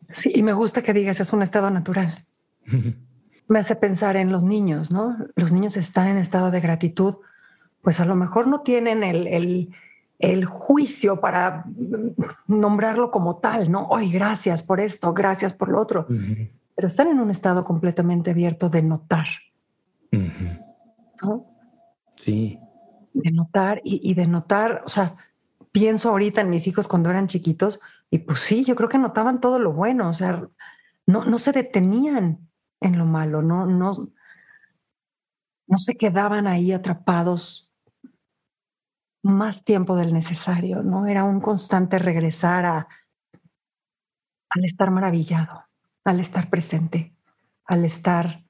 Sí, 0.09 0.31
y 0.33 0.43
me 0.43 0.53
gusta 0.53 0.83
que 0.83 0.93
digas 0.93 1.19
es 1.19 1.33
un 1.33 1.41
estado 1.41 1.71
natural. 1.71 2.25
me 3.47 3.59
hace 3.59 3.75
pensar 3.75 4.15
en 4.15 4.31
los 4.31 4.43
niños, 4.43 4.91
¿no? 4.91 5.17
Los 5.35 5.51
niños 5.53 5.75
están 5.75 6.07
en 6.07 6.17
estado 6.17 6.51
de 6.51 6.61
gratitud, 6.61 7.15
pues 7.81 7.99
a 7.99 8.05
lo 8.05 8.15
mejor 8.15 8.45
no 8.45 8.61
tienen 8.61 9.03
el, 9.03 9.25
el 9.25 9.69
el 10.19 10.43
juicio 10.45 11.21
para 11.21 11.65
nombrarlo 12.45 13.09
como 13.09 13.37
tal, 13.37 13.71
¿no? 13.71 13.87
Hoy 13.87 14.11
gracias 14.11 14.61
por 14.61 14.81
esto, 14.81 15.13
gracias 15.13 15.53
por 15.53 15.69
lo 15.69 15.81
otro. 15.81 16.05
Pero 16.75 16.87
están 16.87 17.07
en 17.07 17.21
un 17.21 17.29
estado 17.29 17.63
completamente 17.63 18.31
abierto 18.31 18.69
de 18.69 18.81
notar. 18.81 19.27
¿no? 20.11 21.45
Sí. 22.17 22.59
De 23.13 23.31
notar 23.31 23.81
y, 23.83 24.13
de 24.13 24.27
notar, 24.27 24.83
o 24.85 24.89
sea, 24.89 25.15
pienso 25.71 26.09
ahorita 26.09 26.41
en 26.41 26.49
mis 26.49 26.67
hijos 26.67 26.87
cuando 26.87 27.09
eran 27.09 27.27
chiquitos 27.27 27.79
y 28.11 28.19
pues 28.19 28.39
sí, 28.41 28.65
yo 28.65 28.75
creo 28.75 28.89
que 28.89 28.97
notaban 28.97 29.39
todo 29.39 29.57
lo 29.57 29.71
bueno, 29.71 30.09
o 30.09 30.13
sea, 30.13 30.47
no, 31.05 31.23
no 31.23 31.39
se 31.39 31.51
detenían 31.51 32.39
en 32.81 32.97
lo 32.97 33.05
malo, 33.05 33.41
no, 33.41 33.65
no, 33.65 34.09
no 35.67 35.77
se 35.77 35.95
quedaban 35.95 36.47
ahí 36.47 36.71
atrapados 36.71 37.68
más 39.23 39.63
tiempo 39.63 39.95
del 39.95 40.13
necesario, 40.13 40.83
¿no? 40.83 41.07
Era 41.07 41.23
un 41.23 41.41
constante 41.41 41.99
regresar 41.99 42.65
a, 42.65 42.87
al 44.49 44.65
estar 44.65 44.91
maravillado, 44.91 45.65
al 46.05 46.19
estar 46.19 46.49
presente, 46.49 47.13
al 47.65 47.85
estar 47.85 48.43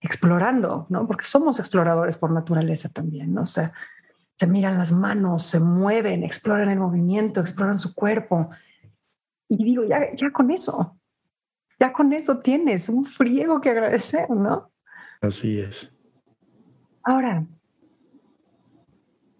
explorando, 0.00 0.86
¿no? 0.88 1.06
Porque 1.06 1.24
somos 1.24 1.58
exploradores 1.58 2.16
por 2.16 2.30
naturaleza 2.30 2.88
también, 2.88 3.34
¿no? 3.34 3.42
O 3.42 3.46
sea, 3.46 3.72
se 4.38 4.46
miran 4.46 4.78
las 4.78 4.92
manos, 4.92 5.44
se 5.44 5.60
mueven, 5.60 6.22
exploran 6.22 6.70
el 6.70 6.78
movimiento, 6.78 7.40
exploran 7.40 7.78
su 7.78 7.94
cuerpo. 7.94 8.50
Y 9.48 9.64
digo, 9.64 9.84
ya, 9.84 10.12
ya 10.14 10.30
con 10.30 10.50
eso, 10.50 10.98
ya 11.78 11.92
con 11.92 12.12
eso 12.12 12.38
tienes 12.38 12.88
un 12.88 13.04
friego 13.04 13.60
que 13.60 13.70
agradecer, 13.70 14.28
¿no? 14.30 14.70
Así 15.20 15.58
es. 15.58 15.90
Ahora, 17.02 17.46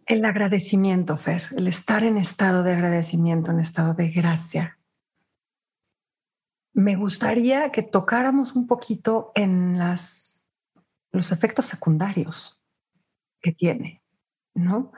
el 0.06 0.24
agradecimiento, 0.24 1.16
Fer, 1.16 1.42
el 1.56 1.66
estar 1.66 2.04
en 2.04 2.16
estado 2.16 2.62
de 2.62 2.72
agradecimiento, 2.72 3.50
en 3.50 3.60
estado 3.60 3.92
de 3.94 4.08
gracia. 4.08 4.78
Me 6.72 6.94
gustaría 6.94 7.72
que 7.72 7.82
tocáramos 7.82 8.54
un 8.54 8.66
poquito 8.66 9.32
en 9.34 9.78
las, 9.78 10.46
los 11.10 11.32
efectos 11.32 11.66
secundarios 11.66 12.62
que 13.40 13.52
tiene, 13.52 14.02
¿no? 14.54 14.92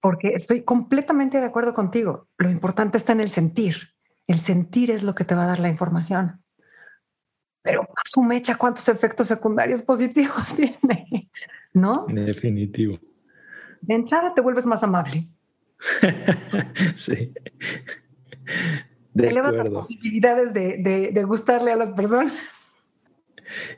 Porque 0.00 0.28
estoy 0.28 0.62
completamente 0.62 1.38
de 1.40 1.46
acuerdo 1.46 1.74
contigo. 1.74 2.28
Lo 2.38 2.50
importante 2.50 2.96
está 2.96 3.12
en 3.12 3.20
el 3.20 3.30
sentir. 3.30 3.94
El 4.26 4.38
sentir 4.38 4.90
es 4.90 5.02
lo 5.02 5.14
que 5.14 5.24
te 5.24 5.34
va 5.34 5.44
a 5.44 5.48
dar 5.48 5.58
la 5.58 5.68
información. 5.68 6.42
Pero 7.62 7.82
a 7.82 8.56
¿cuántos 8.56 8.88
efectos 8.88 9.28
secundarios 9.28 9.82
positivos 9.82 10.54
tiene? 10.56 11.30
¿No? 11.74 12.06
Definitivo 12.08 12.98
de 13.80 13.94
entrada 13.94 14.34
te 14.34 14.40
vuelves 14.40 14.66
más 14.66 14.82
amable. 14.82 15.28
sí. 16.96 17.32
De 19.14 19.28
Elevas 19.28 19.54
las 19.54 19.68
posibilidades 19.68 20.54
de, 20.54 21.10
de, 21.12 21.24
gustarle 21.24 21.72
a 21.72 21.76
las 21.76 21.90
personas. 21.90 22.32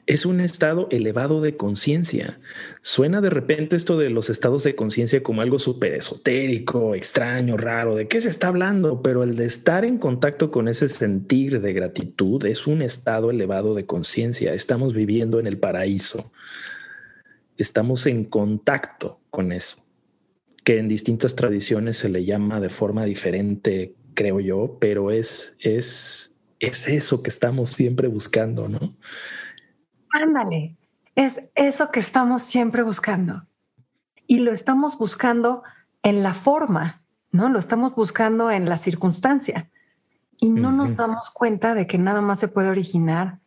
Es 0.07 0.27
un 0.27 0.41
estado 0.41 0.89
elevado 0.91 1.41
de 1.41 1.57
conciencia. 1.57 2.41
Suena 2.83 3.21
de 3.21 3.31
repente 3.31 3.77
esto 3.77 3.97
de 3.97 4.11
los 4.11 4.29
estados 4.29 4.65
de 4.65 4.75
conciencia 4.75 5.23
como 5.23 5.41
algo 5.41 5.59
súper 5.59 5.95
esotérico, 5.95 6.95
extraño, 6.95 7.57
raro. 7.57 7.95
¿De 7.95 8.09
qué 8.09 8.21
se 8.21 8.29
está 8.29 8.49
hablando? 8.49 9.01
Pero 9.01 9.23
el 9.23 9.37
de 9.37 9.47
estar 9.47 9.85
en 9.85 9.99
contacto 9.99 10.51
con 10.51 10.69
ese 10.69 10.89
sentir 10.89 11.61
de 11.61 11.73
gratitud 11.73 12.45
es 12.45 12.67
un 12.67 12.83
estado 12.83 13.31
elevado 13.31 13.75
de 13.75 13.87
conciencia. 13.87 14.53
Estamos 14.53 14.93
viviendo 14.93 15.39
en 15.39 15.47
el 15.47 15.59
paraíso. 15.59 16.33
Estamos 17.57 18.07
en 18.07 18.25
contacto 18.25 19.21
con 19.31 19.53
eso 19.53 19.90
que 20.71 20.79
en 20.79 20.87
distintas 20.87 21.35
tradiciones 21.35 21.99
se 21.99 22.09
le 22.09 22.25
llama 22.25 22.61
de 22.61 22.71
forma 22.71 23.03
diferente, 23.03 23.97
creo 24.15 24.39
yo, 24.39 24.79
pero 24.79 25.11
es, 25.11 25.57
es, 25.59 26.39
es 26.61 26.87
eso 26.87 27.25
que 27.25 27.31
estamos 27.31 27.71
siempre 27.71 28.07
buscando, 28.07 28.69
¿no? 28.69 28.95
Ándale, 30.13 30.77
es 31.17 31.43
eso 31.57 31.91
que 31.91 31.99
estamos 31.99 32.45
siempre 32.45 32.85
buscando. 32.85 33.49
Y 34.29 34.39
lo 34.39 34.53
estamos 34.53 34.97
buscando 34.97 35.65
en 36.05 36.23
la 36.23 36.35
forma, 36.35 37.03
¿no? 37.33 37.49
Lo 37.49 37.59
estamos 37.59 37.97
buscando 37.97 38.53
en 38.53 38.67
la 38.67 38.77
circunstancia. 38.77 39.69
Y 40.37 40.51
no 40.51 40.71
nos 40.71 40.95
damos 40.95 41.31
cuenta 41.31 41.75
de 41.75 41.89
que 41.89 41.99
nada 41.99 42.21
más 42.21 42.39
se 42.39 42.47
puede 42.47 42.69
originar 42.69 43.41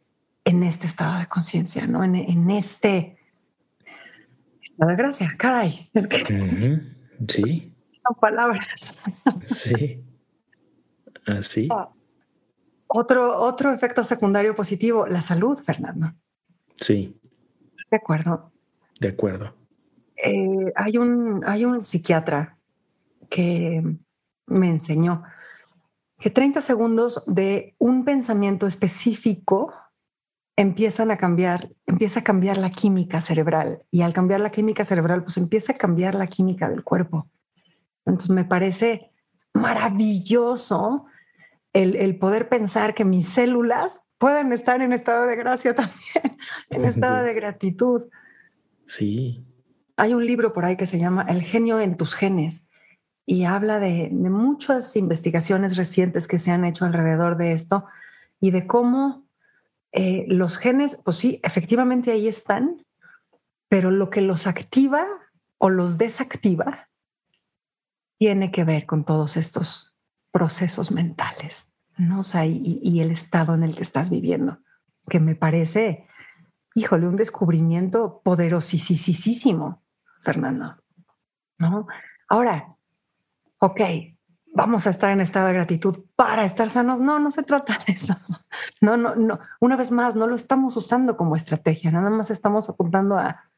en 0.43 0.61
este 0.61 0.87
estado 0.87 1.17
de 1.19 1.27
conciencia, 1.27 1.87
¿no? 1.87 2.03
En, 2.03 2.15
en, 2.15 2.51
este 2.51 3.15
estado 4.61 4.91
de 4.91 4.97
gracia. 4.97 5.33
Caray, 5.37 5.89
es 5.93 6.05
que... 6.05 6.92
Sí. 7.27 7.73
Son 8.05 8.15
palabras. 8.19 8.93
Sí. 9.45 10.03
Así. 11.25 11.67
Ah. 11.71 11.89
Otro, 12.87 13.39
otro 13.39 13.71
efecto 13.71 14.03
secundario 14.03 14.55
positivo, 14.55 15.07
la 15.07 15.21
salud, 15.21 15.57
Fernando. 15.57 16.13
Sí. 16.75 17.19
De 17.89 17.97
acuerdo. 17.97 18.51
De 18.99 19.09
acuerdo. 19.09 19.55
Eh, 20.15 20.71
hay, 20.75 20.97
un, 20.97 21.43
hay 21.45 21.65
un 21.65 21.81
psiquiatra 21.81 22.57
que 23.29 23.83
me 24.45 24.69
enseñó 24.69 25.23
que 26.19 26.29
30 26.29 26.61
segundos 26.61 27.23
de 27.25 27.75
un 27.79 28.05
pensamiento 28.05 28.67
específico 28.67 29.73
empiezan 30.55 31.11
a 31.11 31.17
cambiar, 31.17 31.69
empieza 31.85 32.19
a 32.19 32.23
cambiar 32.23 32.57
la 32.57 32.71
química 32.71 33.21
cerebral 33.21 33.83
y 33.91 34.01
al 34.01 34.13
cambiar 34.13 34.39
la 34.39 34.51
química 34.51 34.85
cerebral, 34.85 35.23
pues 35.23 35.37
empieza 35.37 35.73
a 35.73 35.77
cambiar 35.77 36.15
la 36.15 36.27
química 36.27 36.69
del 36.69 36.83
cuerpo. 36.83 37.27
Entonces 38.05 38.29
me 38.29 38.45
parece 38.45 39.11
maravilloso 39.53 41.05
el, 41.73 41.95
el 41.95 42.17
poder 42.17 42.49
pensar 42.49 42.93
que 42.93 43.05
mis 43.05 43.27
células 43.27 44.01
pueden 44.17 44.53
estar 44.53 44.81
en 44.81 44.93
estado 44.93 45.25
de 45.25 45.35
gracia 45.35 45.73
también, 45.75 46.37
en 46.69 46.85
estado 46.85 47.23
de 47.23 47.33
gratitud. 47.33 48.03
Sí. 48.85 49.45
Hay 49.95 50.13
un 50.13 50.25
libro 50.25 50.53
por 50.53 50.65
ahí 50.65 50.75
que 50.75 50.87
se 50.87 50.99
llama 50.99 51.25
El 51.27 51.41
genio 51.41 51.79
en 51.79 51.97
tus 51.97 52.15
genes 52.15 52.67
y 53.25 53.45
habla 53.45 53.79
de, 53.79 54.09
de, 54.11 54.29
muchas 54.29 54.95
investigaciones 54.97 55.77
recientes 55.77 56.27
que 56.27 56.39
se 56.39 56.51
han 56.51 56.65
hecho 56.65 56.83
alrededor 56.83 57.37
de 57.37 57.53
esto 57.53 57.85
y 58.41 58.51
de 58.51 58.67
cómo 58.67 59.23
eh, 59.93 60.25
los 60.27 60.57
genes, 60.57 60.99
pues 61.05 61.17
sí, 61.17 61.39
efectivamente 61.43 62.11
ahí 62.11 62.27
están, 62.27 62.83
pero 63.69 63.91
lo 63.91 64.09
que 64.09 64.21
los 64.21 64.47
activa 64.47 65.05
o 65.59 65.69
los 65.69 65.99
desactiva 65.99 66.89
tiene 68.17 68.51
que 68.51 68.63
ver 68.63 68.87
con 68.87 69.05
todos 69.05 69.37
estos 69.37 69.95
procesos 70.31 70.91
mentales, 70.91 71.67
¿no? 71.97 72.21
y, 72.43 72.99
el 73.01 73.11
estado 73.11 73.53
en 73.53 73.63
el 73.63 73.75
que 73.75 73.83
estás 73.83 74.09
viviendo, 74.09 74.57
que 75.07 75.19
me 75.19 75.35
parece, 75.35 76.07
híjole, 76.73 77.07
un 77.07 77.15
descubrimiento 77.15 78.21
poderosísimo, 78.23 79.83
Fernando, 80.21 80.77
¿no? 81.59 81.87
Ahora, 82.27 82.75
ok, 83.59 83.81
vamos 84.53 84.85
a 84.85 84.91
estar 84.91 85.11
en 85.11 85.19
estado 85.19 85.47
de 85.47 85.53
gratitud 85.53 86.05
para 86.15 86.45
estar 86.45 86.69
sanos. 86.69 87.01
No, 87.01 87.19
no 87.19 87.31
se 87.31 87.43
trata 87.43 87.77
de 87.85 87.93
eso. 87.93 88.15
No, 88.81 88.95
no, 88.97 89.15
no. 89.15 89.39
Una 89.59 89.75
vez 89.75 89.91
más, 89.91 90.15
no 90.15 90.27
lo 90.27 90.35
estamos 90.35 90.77
usando 90.77 91.17
como 91.17 91.35
estrategia, 91.35 91.91
nada 91.91 92.09
más 92.09 92.29
estamos 92.29 92.69
apuntando 92.69 93.17
a 93.17 93.49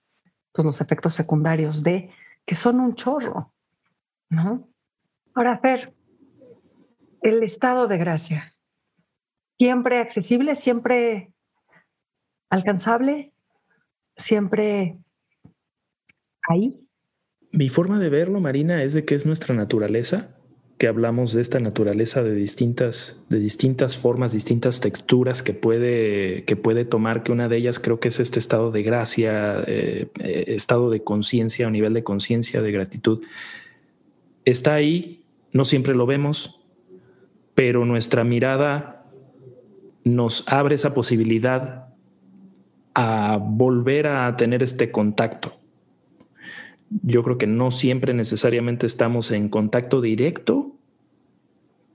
pues, 0.54 0.66
los 0.66 0.82
efectos 0.82 1.14
secundarios 1.14 1.84
de 1.84 2.12
que 2.46 2.56
son 2.56 2.80
un 2.80 2.96
chorro, 2.96 3.54
¿no? 4.30 4.70
Ahora, 5.34 5.58
Fer, 5.58 5.94
el 7.22 7.44
estado 7.44 7.88
de 7.88 7.98
gracia, 7.98 8.56
siempre 9.58 9.98
accesible, 9.98 10.56
siempre 10.56 11.34
alcanzable, 12.50 13.34
siempre 14.16 14.98
ahí. 16.48 16.80
Mi 17.52 17.70
forma 17.70 18.00
de 18.00 18.10
verlo, 18.10 18.40
Marina, 18.40 18.84
es 18.84 18.94
de 18.94 19.04
que 19.04 19.16
es 19.16 19.26
nuestra 19.26 19.56
naturaleza 19.56 20.36
que 20.78 20.88
hablamos 20.88 21.32
de 21.32 21.42
esta 21.42 21.60
naturaleza 21.60 22.22
de 22.22 22.36
distintas, 22.36 23.24
de 23.30 23.40
distintas 23.40 23.96
formas, 23.96 24.34
distintas 24.34 24.82
texturas 24.82 25.42
que 25.42 25.54
puede, 25.54 26.44
que 26.44 26.58
puede 26.58 26.84
tomar, 26.84 27.24
que 27.24 27.32
una 27.32 27.48
de 27.48 27.58
ellas 27.58 27.80
creo 27.80 28.02
que 28.02 28.10
es 28.10 28.20
este 28.20 28.40
estado 28.40 28.72
de 28.72 28.84
gracia, 28.84 29.64
eh, 29.68 30.08
eh, 30.20 30.44
estado 30.48 30.90
de 30.90 31.02
conciencia 31.02 31.68
o 31.68 31.72
nivel 31.72 31.94
de 31.94 32.04
conciencia, 32.04 32.62
de 32.62 32.72
gratitud. 32.74 33.22
Está 34.44 34.74
ahí, 34.74 35.24
no 35.54 35.64
siempre 35.64 35.96
lo 35.96 36.06
vemos, 36.06 36.60
pero 37.54 37.86
nuestra 37.86 38.26
mirada 38.26 39.06
nos 40.04 40.46
abre 40.48 40.76
esa 40.76 40.94
posibilidad 40.94 41.88
a 42.94 43.40
volver 43.42 44.08
a 44.08 44.36
tener 44.36 44.62
este 44.62 44.92
contacto 44.92 45.54
yo 46.90 47.24
creo 47.24 47.38
que 47.38 47.48
no 47.48 47.72
siempre 47.72 48.14
necesariamente 48.14 48.86
estamos 48.86 49.32
en 49.32 49.50
contacto 49.50 50.02
directo 50.02 50.76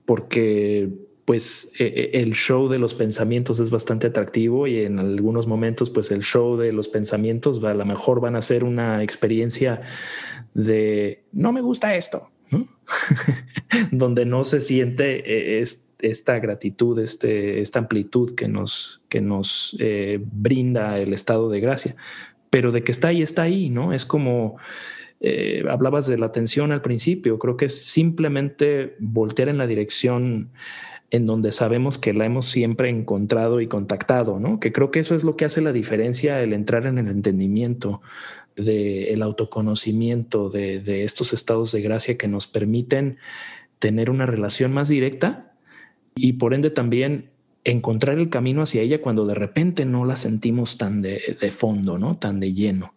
porque 0.05 0.89
pues 1.25 1.71
e, 1.79 1.85
e, 1.85 2.21
el 2.21 2.33
show 2.33 2.67
de 2.67 2.79
los 2.79 2.93
pensamientos 2.93 3.59
es 3.59 3.71
bastante 3.71 4.07
atractivo 4.07 4.67
y 4.67 4.81
en 4.81 4.99
algunos 4.99 5.47
momentos 5.47 5.89
pues 5.89 6.11
el 6.11 6.23
show 6.23 6.57
de 6.57 6.73
los 6.73 6.89
pensamientos 6.89 7.63
a 7.63 7.73
lo 7.73 7.85
mejor 7.85 8.19
van 8.19 8.35
a 8.35 8.41
ser 8.41 8.63
una 8.63 9.03
experiencia 9.03 9.81
de 10.53 11.23
no 11.31 11.53
me 11.53 11.61
gusta 11.61 11.95
esto, 11.95 12.29
donde 13.91 14.25
no 14.25 14.43
se 14.43 14.59
siente 14.59 15.59
e, 15.59 15.63
esta 16.01 16.39
gratitud, 16.39 16.99
este, 16.99 17.61
esta 17.61 17.79
amplitud 17.79 18.35
que 18.35 18.47
nos, 18.47 19.03
que 19.07 19.21
nos 19.21 19.77
eh, 19.79 20.19
brinda 20.21 20.99
el 20.99 21.13
estado 21.13 21.49
de 21.49 21.59
gracia 21.59 21.95
pero 22.51 22.71
de 22.71 22.83
que 22.83 22.91
está 22.91 23.07
ahí, 23.07 23.23
está 23.23 23.43
ahí, 23.43 23.71
¿no? 23.71 23.93
Es 23.93 24.05
como, 24.05 24.57
eh, 25.21 25.63
hablabas 25.69 26.05
de 26.05 26.19
la 26.19 26.27
atención 26.27 26.71
al 26.71 26.83
principio, 26.83 27.39
creo 27.39 27.57
que 27.57 27.65
es 27.65 27.83
simplemente 27.83 28.95
voltear 28.99 29.49
en 29.49 29.57
la 29.57 29.65
dirección 29.65 30.51
en 31.09 31.25
donde 31.25 31.51
sabemos 31.51 31.97
que 31.97 32.13
la 32.13 32.25
hemos 32.25 32.45
siempre 32.45 32.89
encontrado 32.89 33.61
y 33.61 33.67
contactado, 33.67 34.39
¿no? 34.39 34.59
Que 34.59 34.71
creo 34.71 34.91
que 34.91 34.99
eso 34.99 35.15
es 35.15 35.23
lo 35.23 35.35
que 35.35 35.45
hace 35.45 35.61
la 35.61 35.73
diferencia, 35.73 36.41
el 36.41 36.53
entrar 36.53 36.85
en 36.85 36.97
el 36.97 37.07
entendimiento 37.07 38.01
del 38.55 39.21
autoconocimiento 39.21 40.49
de, 40.49 40.81
de 40.81 41.03
estos 41.03 41.33
estados 41.33 41.71
de 41.71 41.81
gracia 41.81 42.17
que 42.17 42.27
nos 42.27 42.47
permiten 42.47 43.17
tener 43.79 44.09
una 44.09 44.25
relación 44.25 44.73
más 44.73 44.89
directa 44.89 45.53
y 46.15 46.33
por 46.33 46.53
ende 46.53 46.69
también 46.69 47.30
encontrar 47.63 48.17
el 48.17 48.29
camino 48.29 48.61
hacia 48.61 48.81
ella 48.81 49.01
cuando 49.01 49.25
de 49.25 49.35
repente 49.35 49.85
no 49.85 50.05
la 50.05 50.17
sentimos 50.17 50.77
tan 50.77 51.01
de, 51.01 51.19
fondo, 51.55 51.97
¿no? 51.97 52.17
Tan 52.17 52.39
de 52.39 52.53
lleno. 52.53 52.93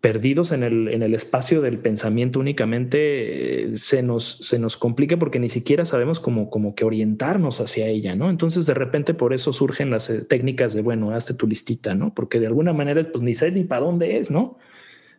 Perdidos 0.00 0.52
en 0.52 0.62
el, 0.62 0.88
en 0.88 1.02
el 1.02 1.14
espacio 1.14 1.60
del 1.60 1.78
pensamiento 1.78 2.38
únicamente 2.38 3.64
eh, 3.72 3.78
se, 3.78 4.02
nos, 4.02 4.38
se 4.38 4.58
nos 4.58 4.76
complica 4.76 5.18
porque 5.18 5.40
ni 5.40 5.48
siquiera 5.48 5.86
sabemos 5.86 6.20
cómo, 6.20 6.50
como 6.50 6.76
que 6.76 6.84
orientarnos 6.84 7.60
hacia 7.60 7.88
ella, 7.88 8.14
¿no? 8.14 8.30
Entonces 8.30 8.66
de 8.66 8.74
repente 8.74 9.14
por 9.14 9.34
eso 9.34 9.52
surgen 9.52 9.90
las 9.90 10.08
eh, 10.10 10.20
técnicas 10.20 10.72
de, 10.72 10.82
bueno, 10.82 11.10
hazte 11.10 11.34
tu 11.34 11.48
listita, 11.48 11.94
¿no? 11.94 12.14
Porque 12.14 12.38
de 12.38 12.46
alguna 12.46 12.72
manera 12.72 13.00
pues 13.10 13.22
ni 13.22 13.34
sé 13.34 13.50
ni 13.50 13.64
para 13.64 13.86
dónde 13.86 14.18
es, 14.18 14.30
¿no? 14.30 14.58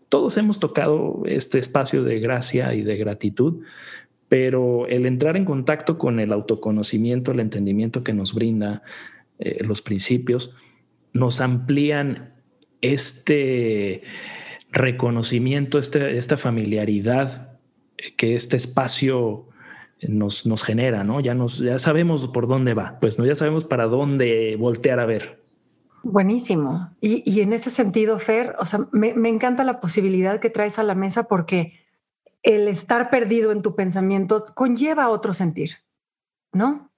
Todos 0.08 0.38
hemos 0.38 0.60
tocado 0.60 1.24
este 1.26 1.60
espacio 1.60 2.04
de 2.04 2.20
gracia 2.20 2.74
y 2.74 2.82
de 2.82 2.98
gratitud, 2.98 3.62
pero 4.30 4.88
el 4.88 5.08
entrar 5.08 5.36
en 5.36 5.44
contacto 5.44 5.98
con 5.98 6.20
el 6.20 6.32
autoconocimiento, 6.32 7.32
el 7.32 7.40
entendimiento 7.40 8.04
que 8.04 8.14
nos 8.14 8.34
brinda 8.34 8.84
eh, 9.40 9.64
los 9.64 9.82
principios, 9.82 10.56
nos 11.12 11.42
amplían 11.42 12.34
este 12.82 14.04
reconocimiento, 14.72 15.80
este, 15.80 16.18
esta 16.18 16.38
familiaridad 16.38 17.58
que 18.16 18.36
este 18.36 18.56
espacio 18.56 19.48
nos, 20.08 20.46
nos 20.46 20.64
genera, 20.64 21.04
¿no? 21.04 21.20
Ya, 21.20 21.34
nos, 21.34 21.58
ya 21.58 21.80
sabemos 21.80 22.28
por 22.28 22.48
dónde 22.48 22.76
va, 22.76 23.00
pues 23.02 23.18
¿no? 23.20 23.26
ya 23.26 23.36
sabemos 23.36 23.66
para 23.66 23.88
dónde 23.88 24.56
voltear 24.58 25.00
a 25.00 25.06
ver. 25.06 25.44
Buenísimo. 26.04 26.96
Y, 27.02 27.42
en 27.42 27.52
ese 27.52 27.70
sentido, 27.70 28.20
Fer, 28.20 28.56
o 28.60 28.66
sea, 28.66 28.88
me, 28.94 29.14
me 29.16 29.28
encanta 29.28 29.66
la 29.66 29.82
posibilidad 29.82 30.40
que 30.40 30.50
traes 30.50 30.80
a 30.80 30.84
la 30.84 30.96
mesa 30.96 31.24
porque 31.24 31.74
el 32.44 32.68
estar 32.68 33.10
perdido 33.10 33.52
en 33.52 33.62
tu 33.62 33.76
pensamiento 33.76 34.46
conlleva 34.56 35.10
otro 35.10 35.34
sentir, 35.34 35.78
¿no? 36.54 36.92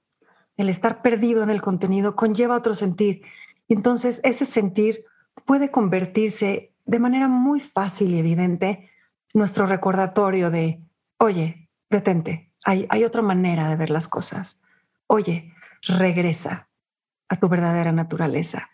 El 0.58 0.70
estar 0.70 1.02
perdido 1.02 1.44
en 1.44 1.50
el 1.50 1.62
contenido 1.62 2.16
conlleva 2.16 2.58
otro 2.58 2.76
sentir. 2.76 3.24
Entonces, 3.68 4.22
ese 4.24 4.46
sentir 4.46 5.06
puede 5.46 5.72
convertirse 5.72 6.74
de 6.86 7.00
manera 7.00 7.28
muy 7.28 7.60
fácil 7.60 8.14
y 8.14 8.20
evidente 8.20 8.92
nuestro 9.34 9.66
recordatorio 9.66 10.52
de, 10.52 10.84
oye, 11.18 11.70
detente, 11.90 12.54
hay, 12.64 12.86
hay 12.90 13.04
otra 13.04 13.22
manera 13.22 13.70
de 13.70 13.76
ver 13.76 13.90
las 13.90 14.08
cosas. 14.08 14.60
Oye, 15.08 15.54
regresa 15.84 16.70
a 17.30 17.38
tu 17.38 17.48
verdadera 17.50 17.92
naturaleza. 17.92 18.70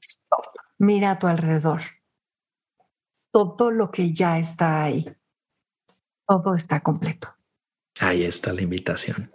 Stop. 0.00 0.44
Mira 0.78 1.12
a 1.12 1.18
tu 1.18 1.26
alrededor. 1.26 1.80
Todo 3.30 3.70
lo 3.70 3.90
que 3.90 4.12
ya 4.12 4.38
está 4.38 4.82
ahí 4.82 5.17
todo 6.28 6.54
está 6.54 6.80
completo. 6.80 7.34
Ahí 8.00 8.22
está 8.22 8.52
la 8.52 8.62
invitación. 8.62 9.32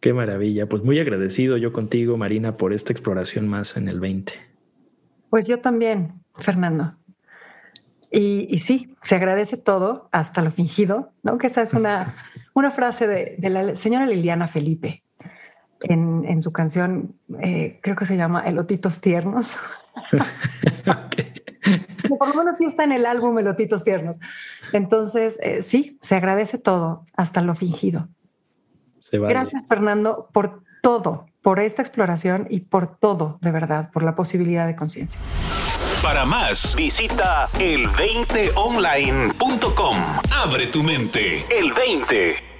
Qué 0.00 0.12
maravilla. 0.12 0.68
Pues 0.68 0.82
muy 0.82 0.98
agradecido 0.98 1.56
yo 1.56 1.72
contigo, 1.72 2.16
Marina, 2.16 2.56
por 2.56 2.72
esta 2.72 2.92
exploración 2.92 3.48
más 3.48 3.76
en 3.76 3.88
el 3.88 4.00
20. 4.00 4.32
Pues 5.30 5.46
yo 5.46 5.60
también, 5.60 6.20
Fernando. 6.34 6.96
Y, 8.10 8.58
sí, 8.58 8.94
se 9.02 9.14
agradece 9.14 9.56
todo 9.56 10.10
hasta 10.12 10.42
lo 10.42 10.50
fingido, 10.50 11.12
¿no? 11.22 11.38
Que 11.38 11.46
esa 11.46 11.62
es 11.62 11.72
una, 11.72 12.14
una 12.52 12.70
frase 12.70 13.06
de, 13.06 13.48
la 13.48 13.74
señora 13.74 14.04
Liliana 14.04 14.48
Felipe 14.48 15.04
en, 15.80 16.40
su 16.40 16.52
canción, 16.52 17.14
eh, 17.40 17.78
creo 17.82 17.96
que 17.96 18.06
se 18.06 18.16
llama 18.16 18.42
Elotitos 18.42 19.00
Tiernos. 19.00 19.58
Por 22.18 22.28
lo 22.28 22.34
menos 22.34 22.56
sí 22.58 22.64
está 22.64 22.84
en 22.84 22.92
el 22.92 23.06
álbum 23.06 23.38
Elotitos 23.38 23.84
Tiernos. 23.84 24.16
Entonces, 24.72 25.38
eh, 25.42 25.62
sí, 25.62 25.98
se 26.00 26.16
agradece 26.16 26.58
todo, 26.58 27.06
hasta 27.16 27.40
lo 27.40 27.54
fingido. 27.54 28.08
Gracias, 29.10 29.66
Fernando, 29.66 30.28
por 30.32 30.62
todo, 30.82 31.26
por 31.42 31.60
esta 31.60 31.82
exploración 31.82 32.46
y 32.48 32.60
por 32.60 32.96
todo, 32.96 33.38
de 33.40 33.50
verdad, 33.50 33.90
por 33.92 34.02
la 34.02 34.14
posibilidad 34.14 34.66
de 34.66 34.76
conciencia. 34.76 35.20
Para 36.02 36.24
más, 36.24 36.74
visita 36.74 37.48
el20online.com. 37.58 39.96
Abre 40.44 40.66
tu 40.66 40.82
mente. 40.82 41.44
El 41.50 41.72
20. 41.72 42.51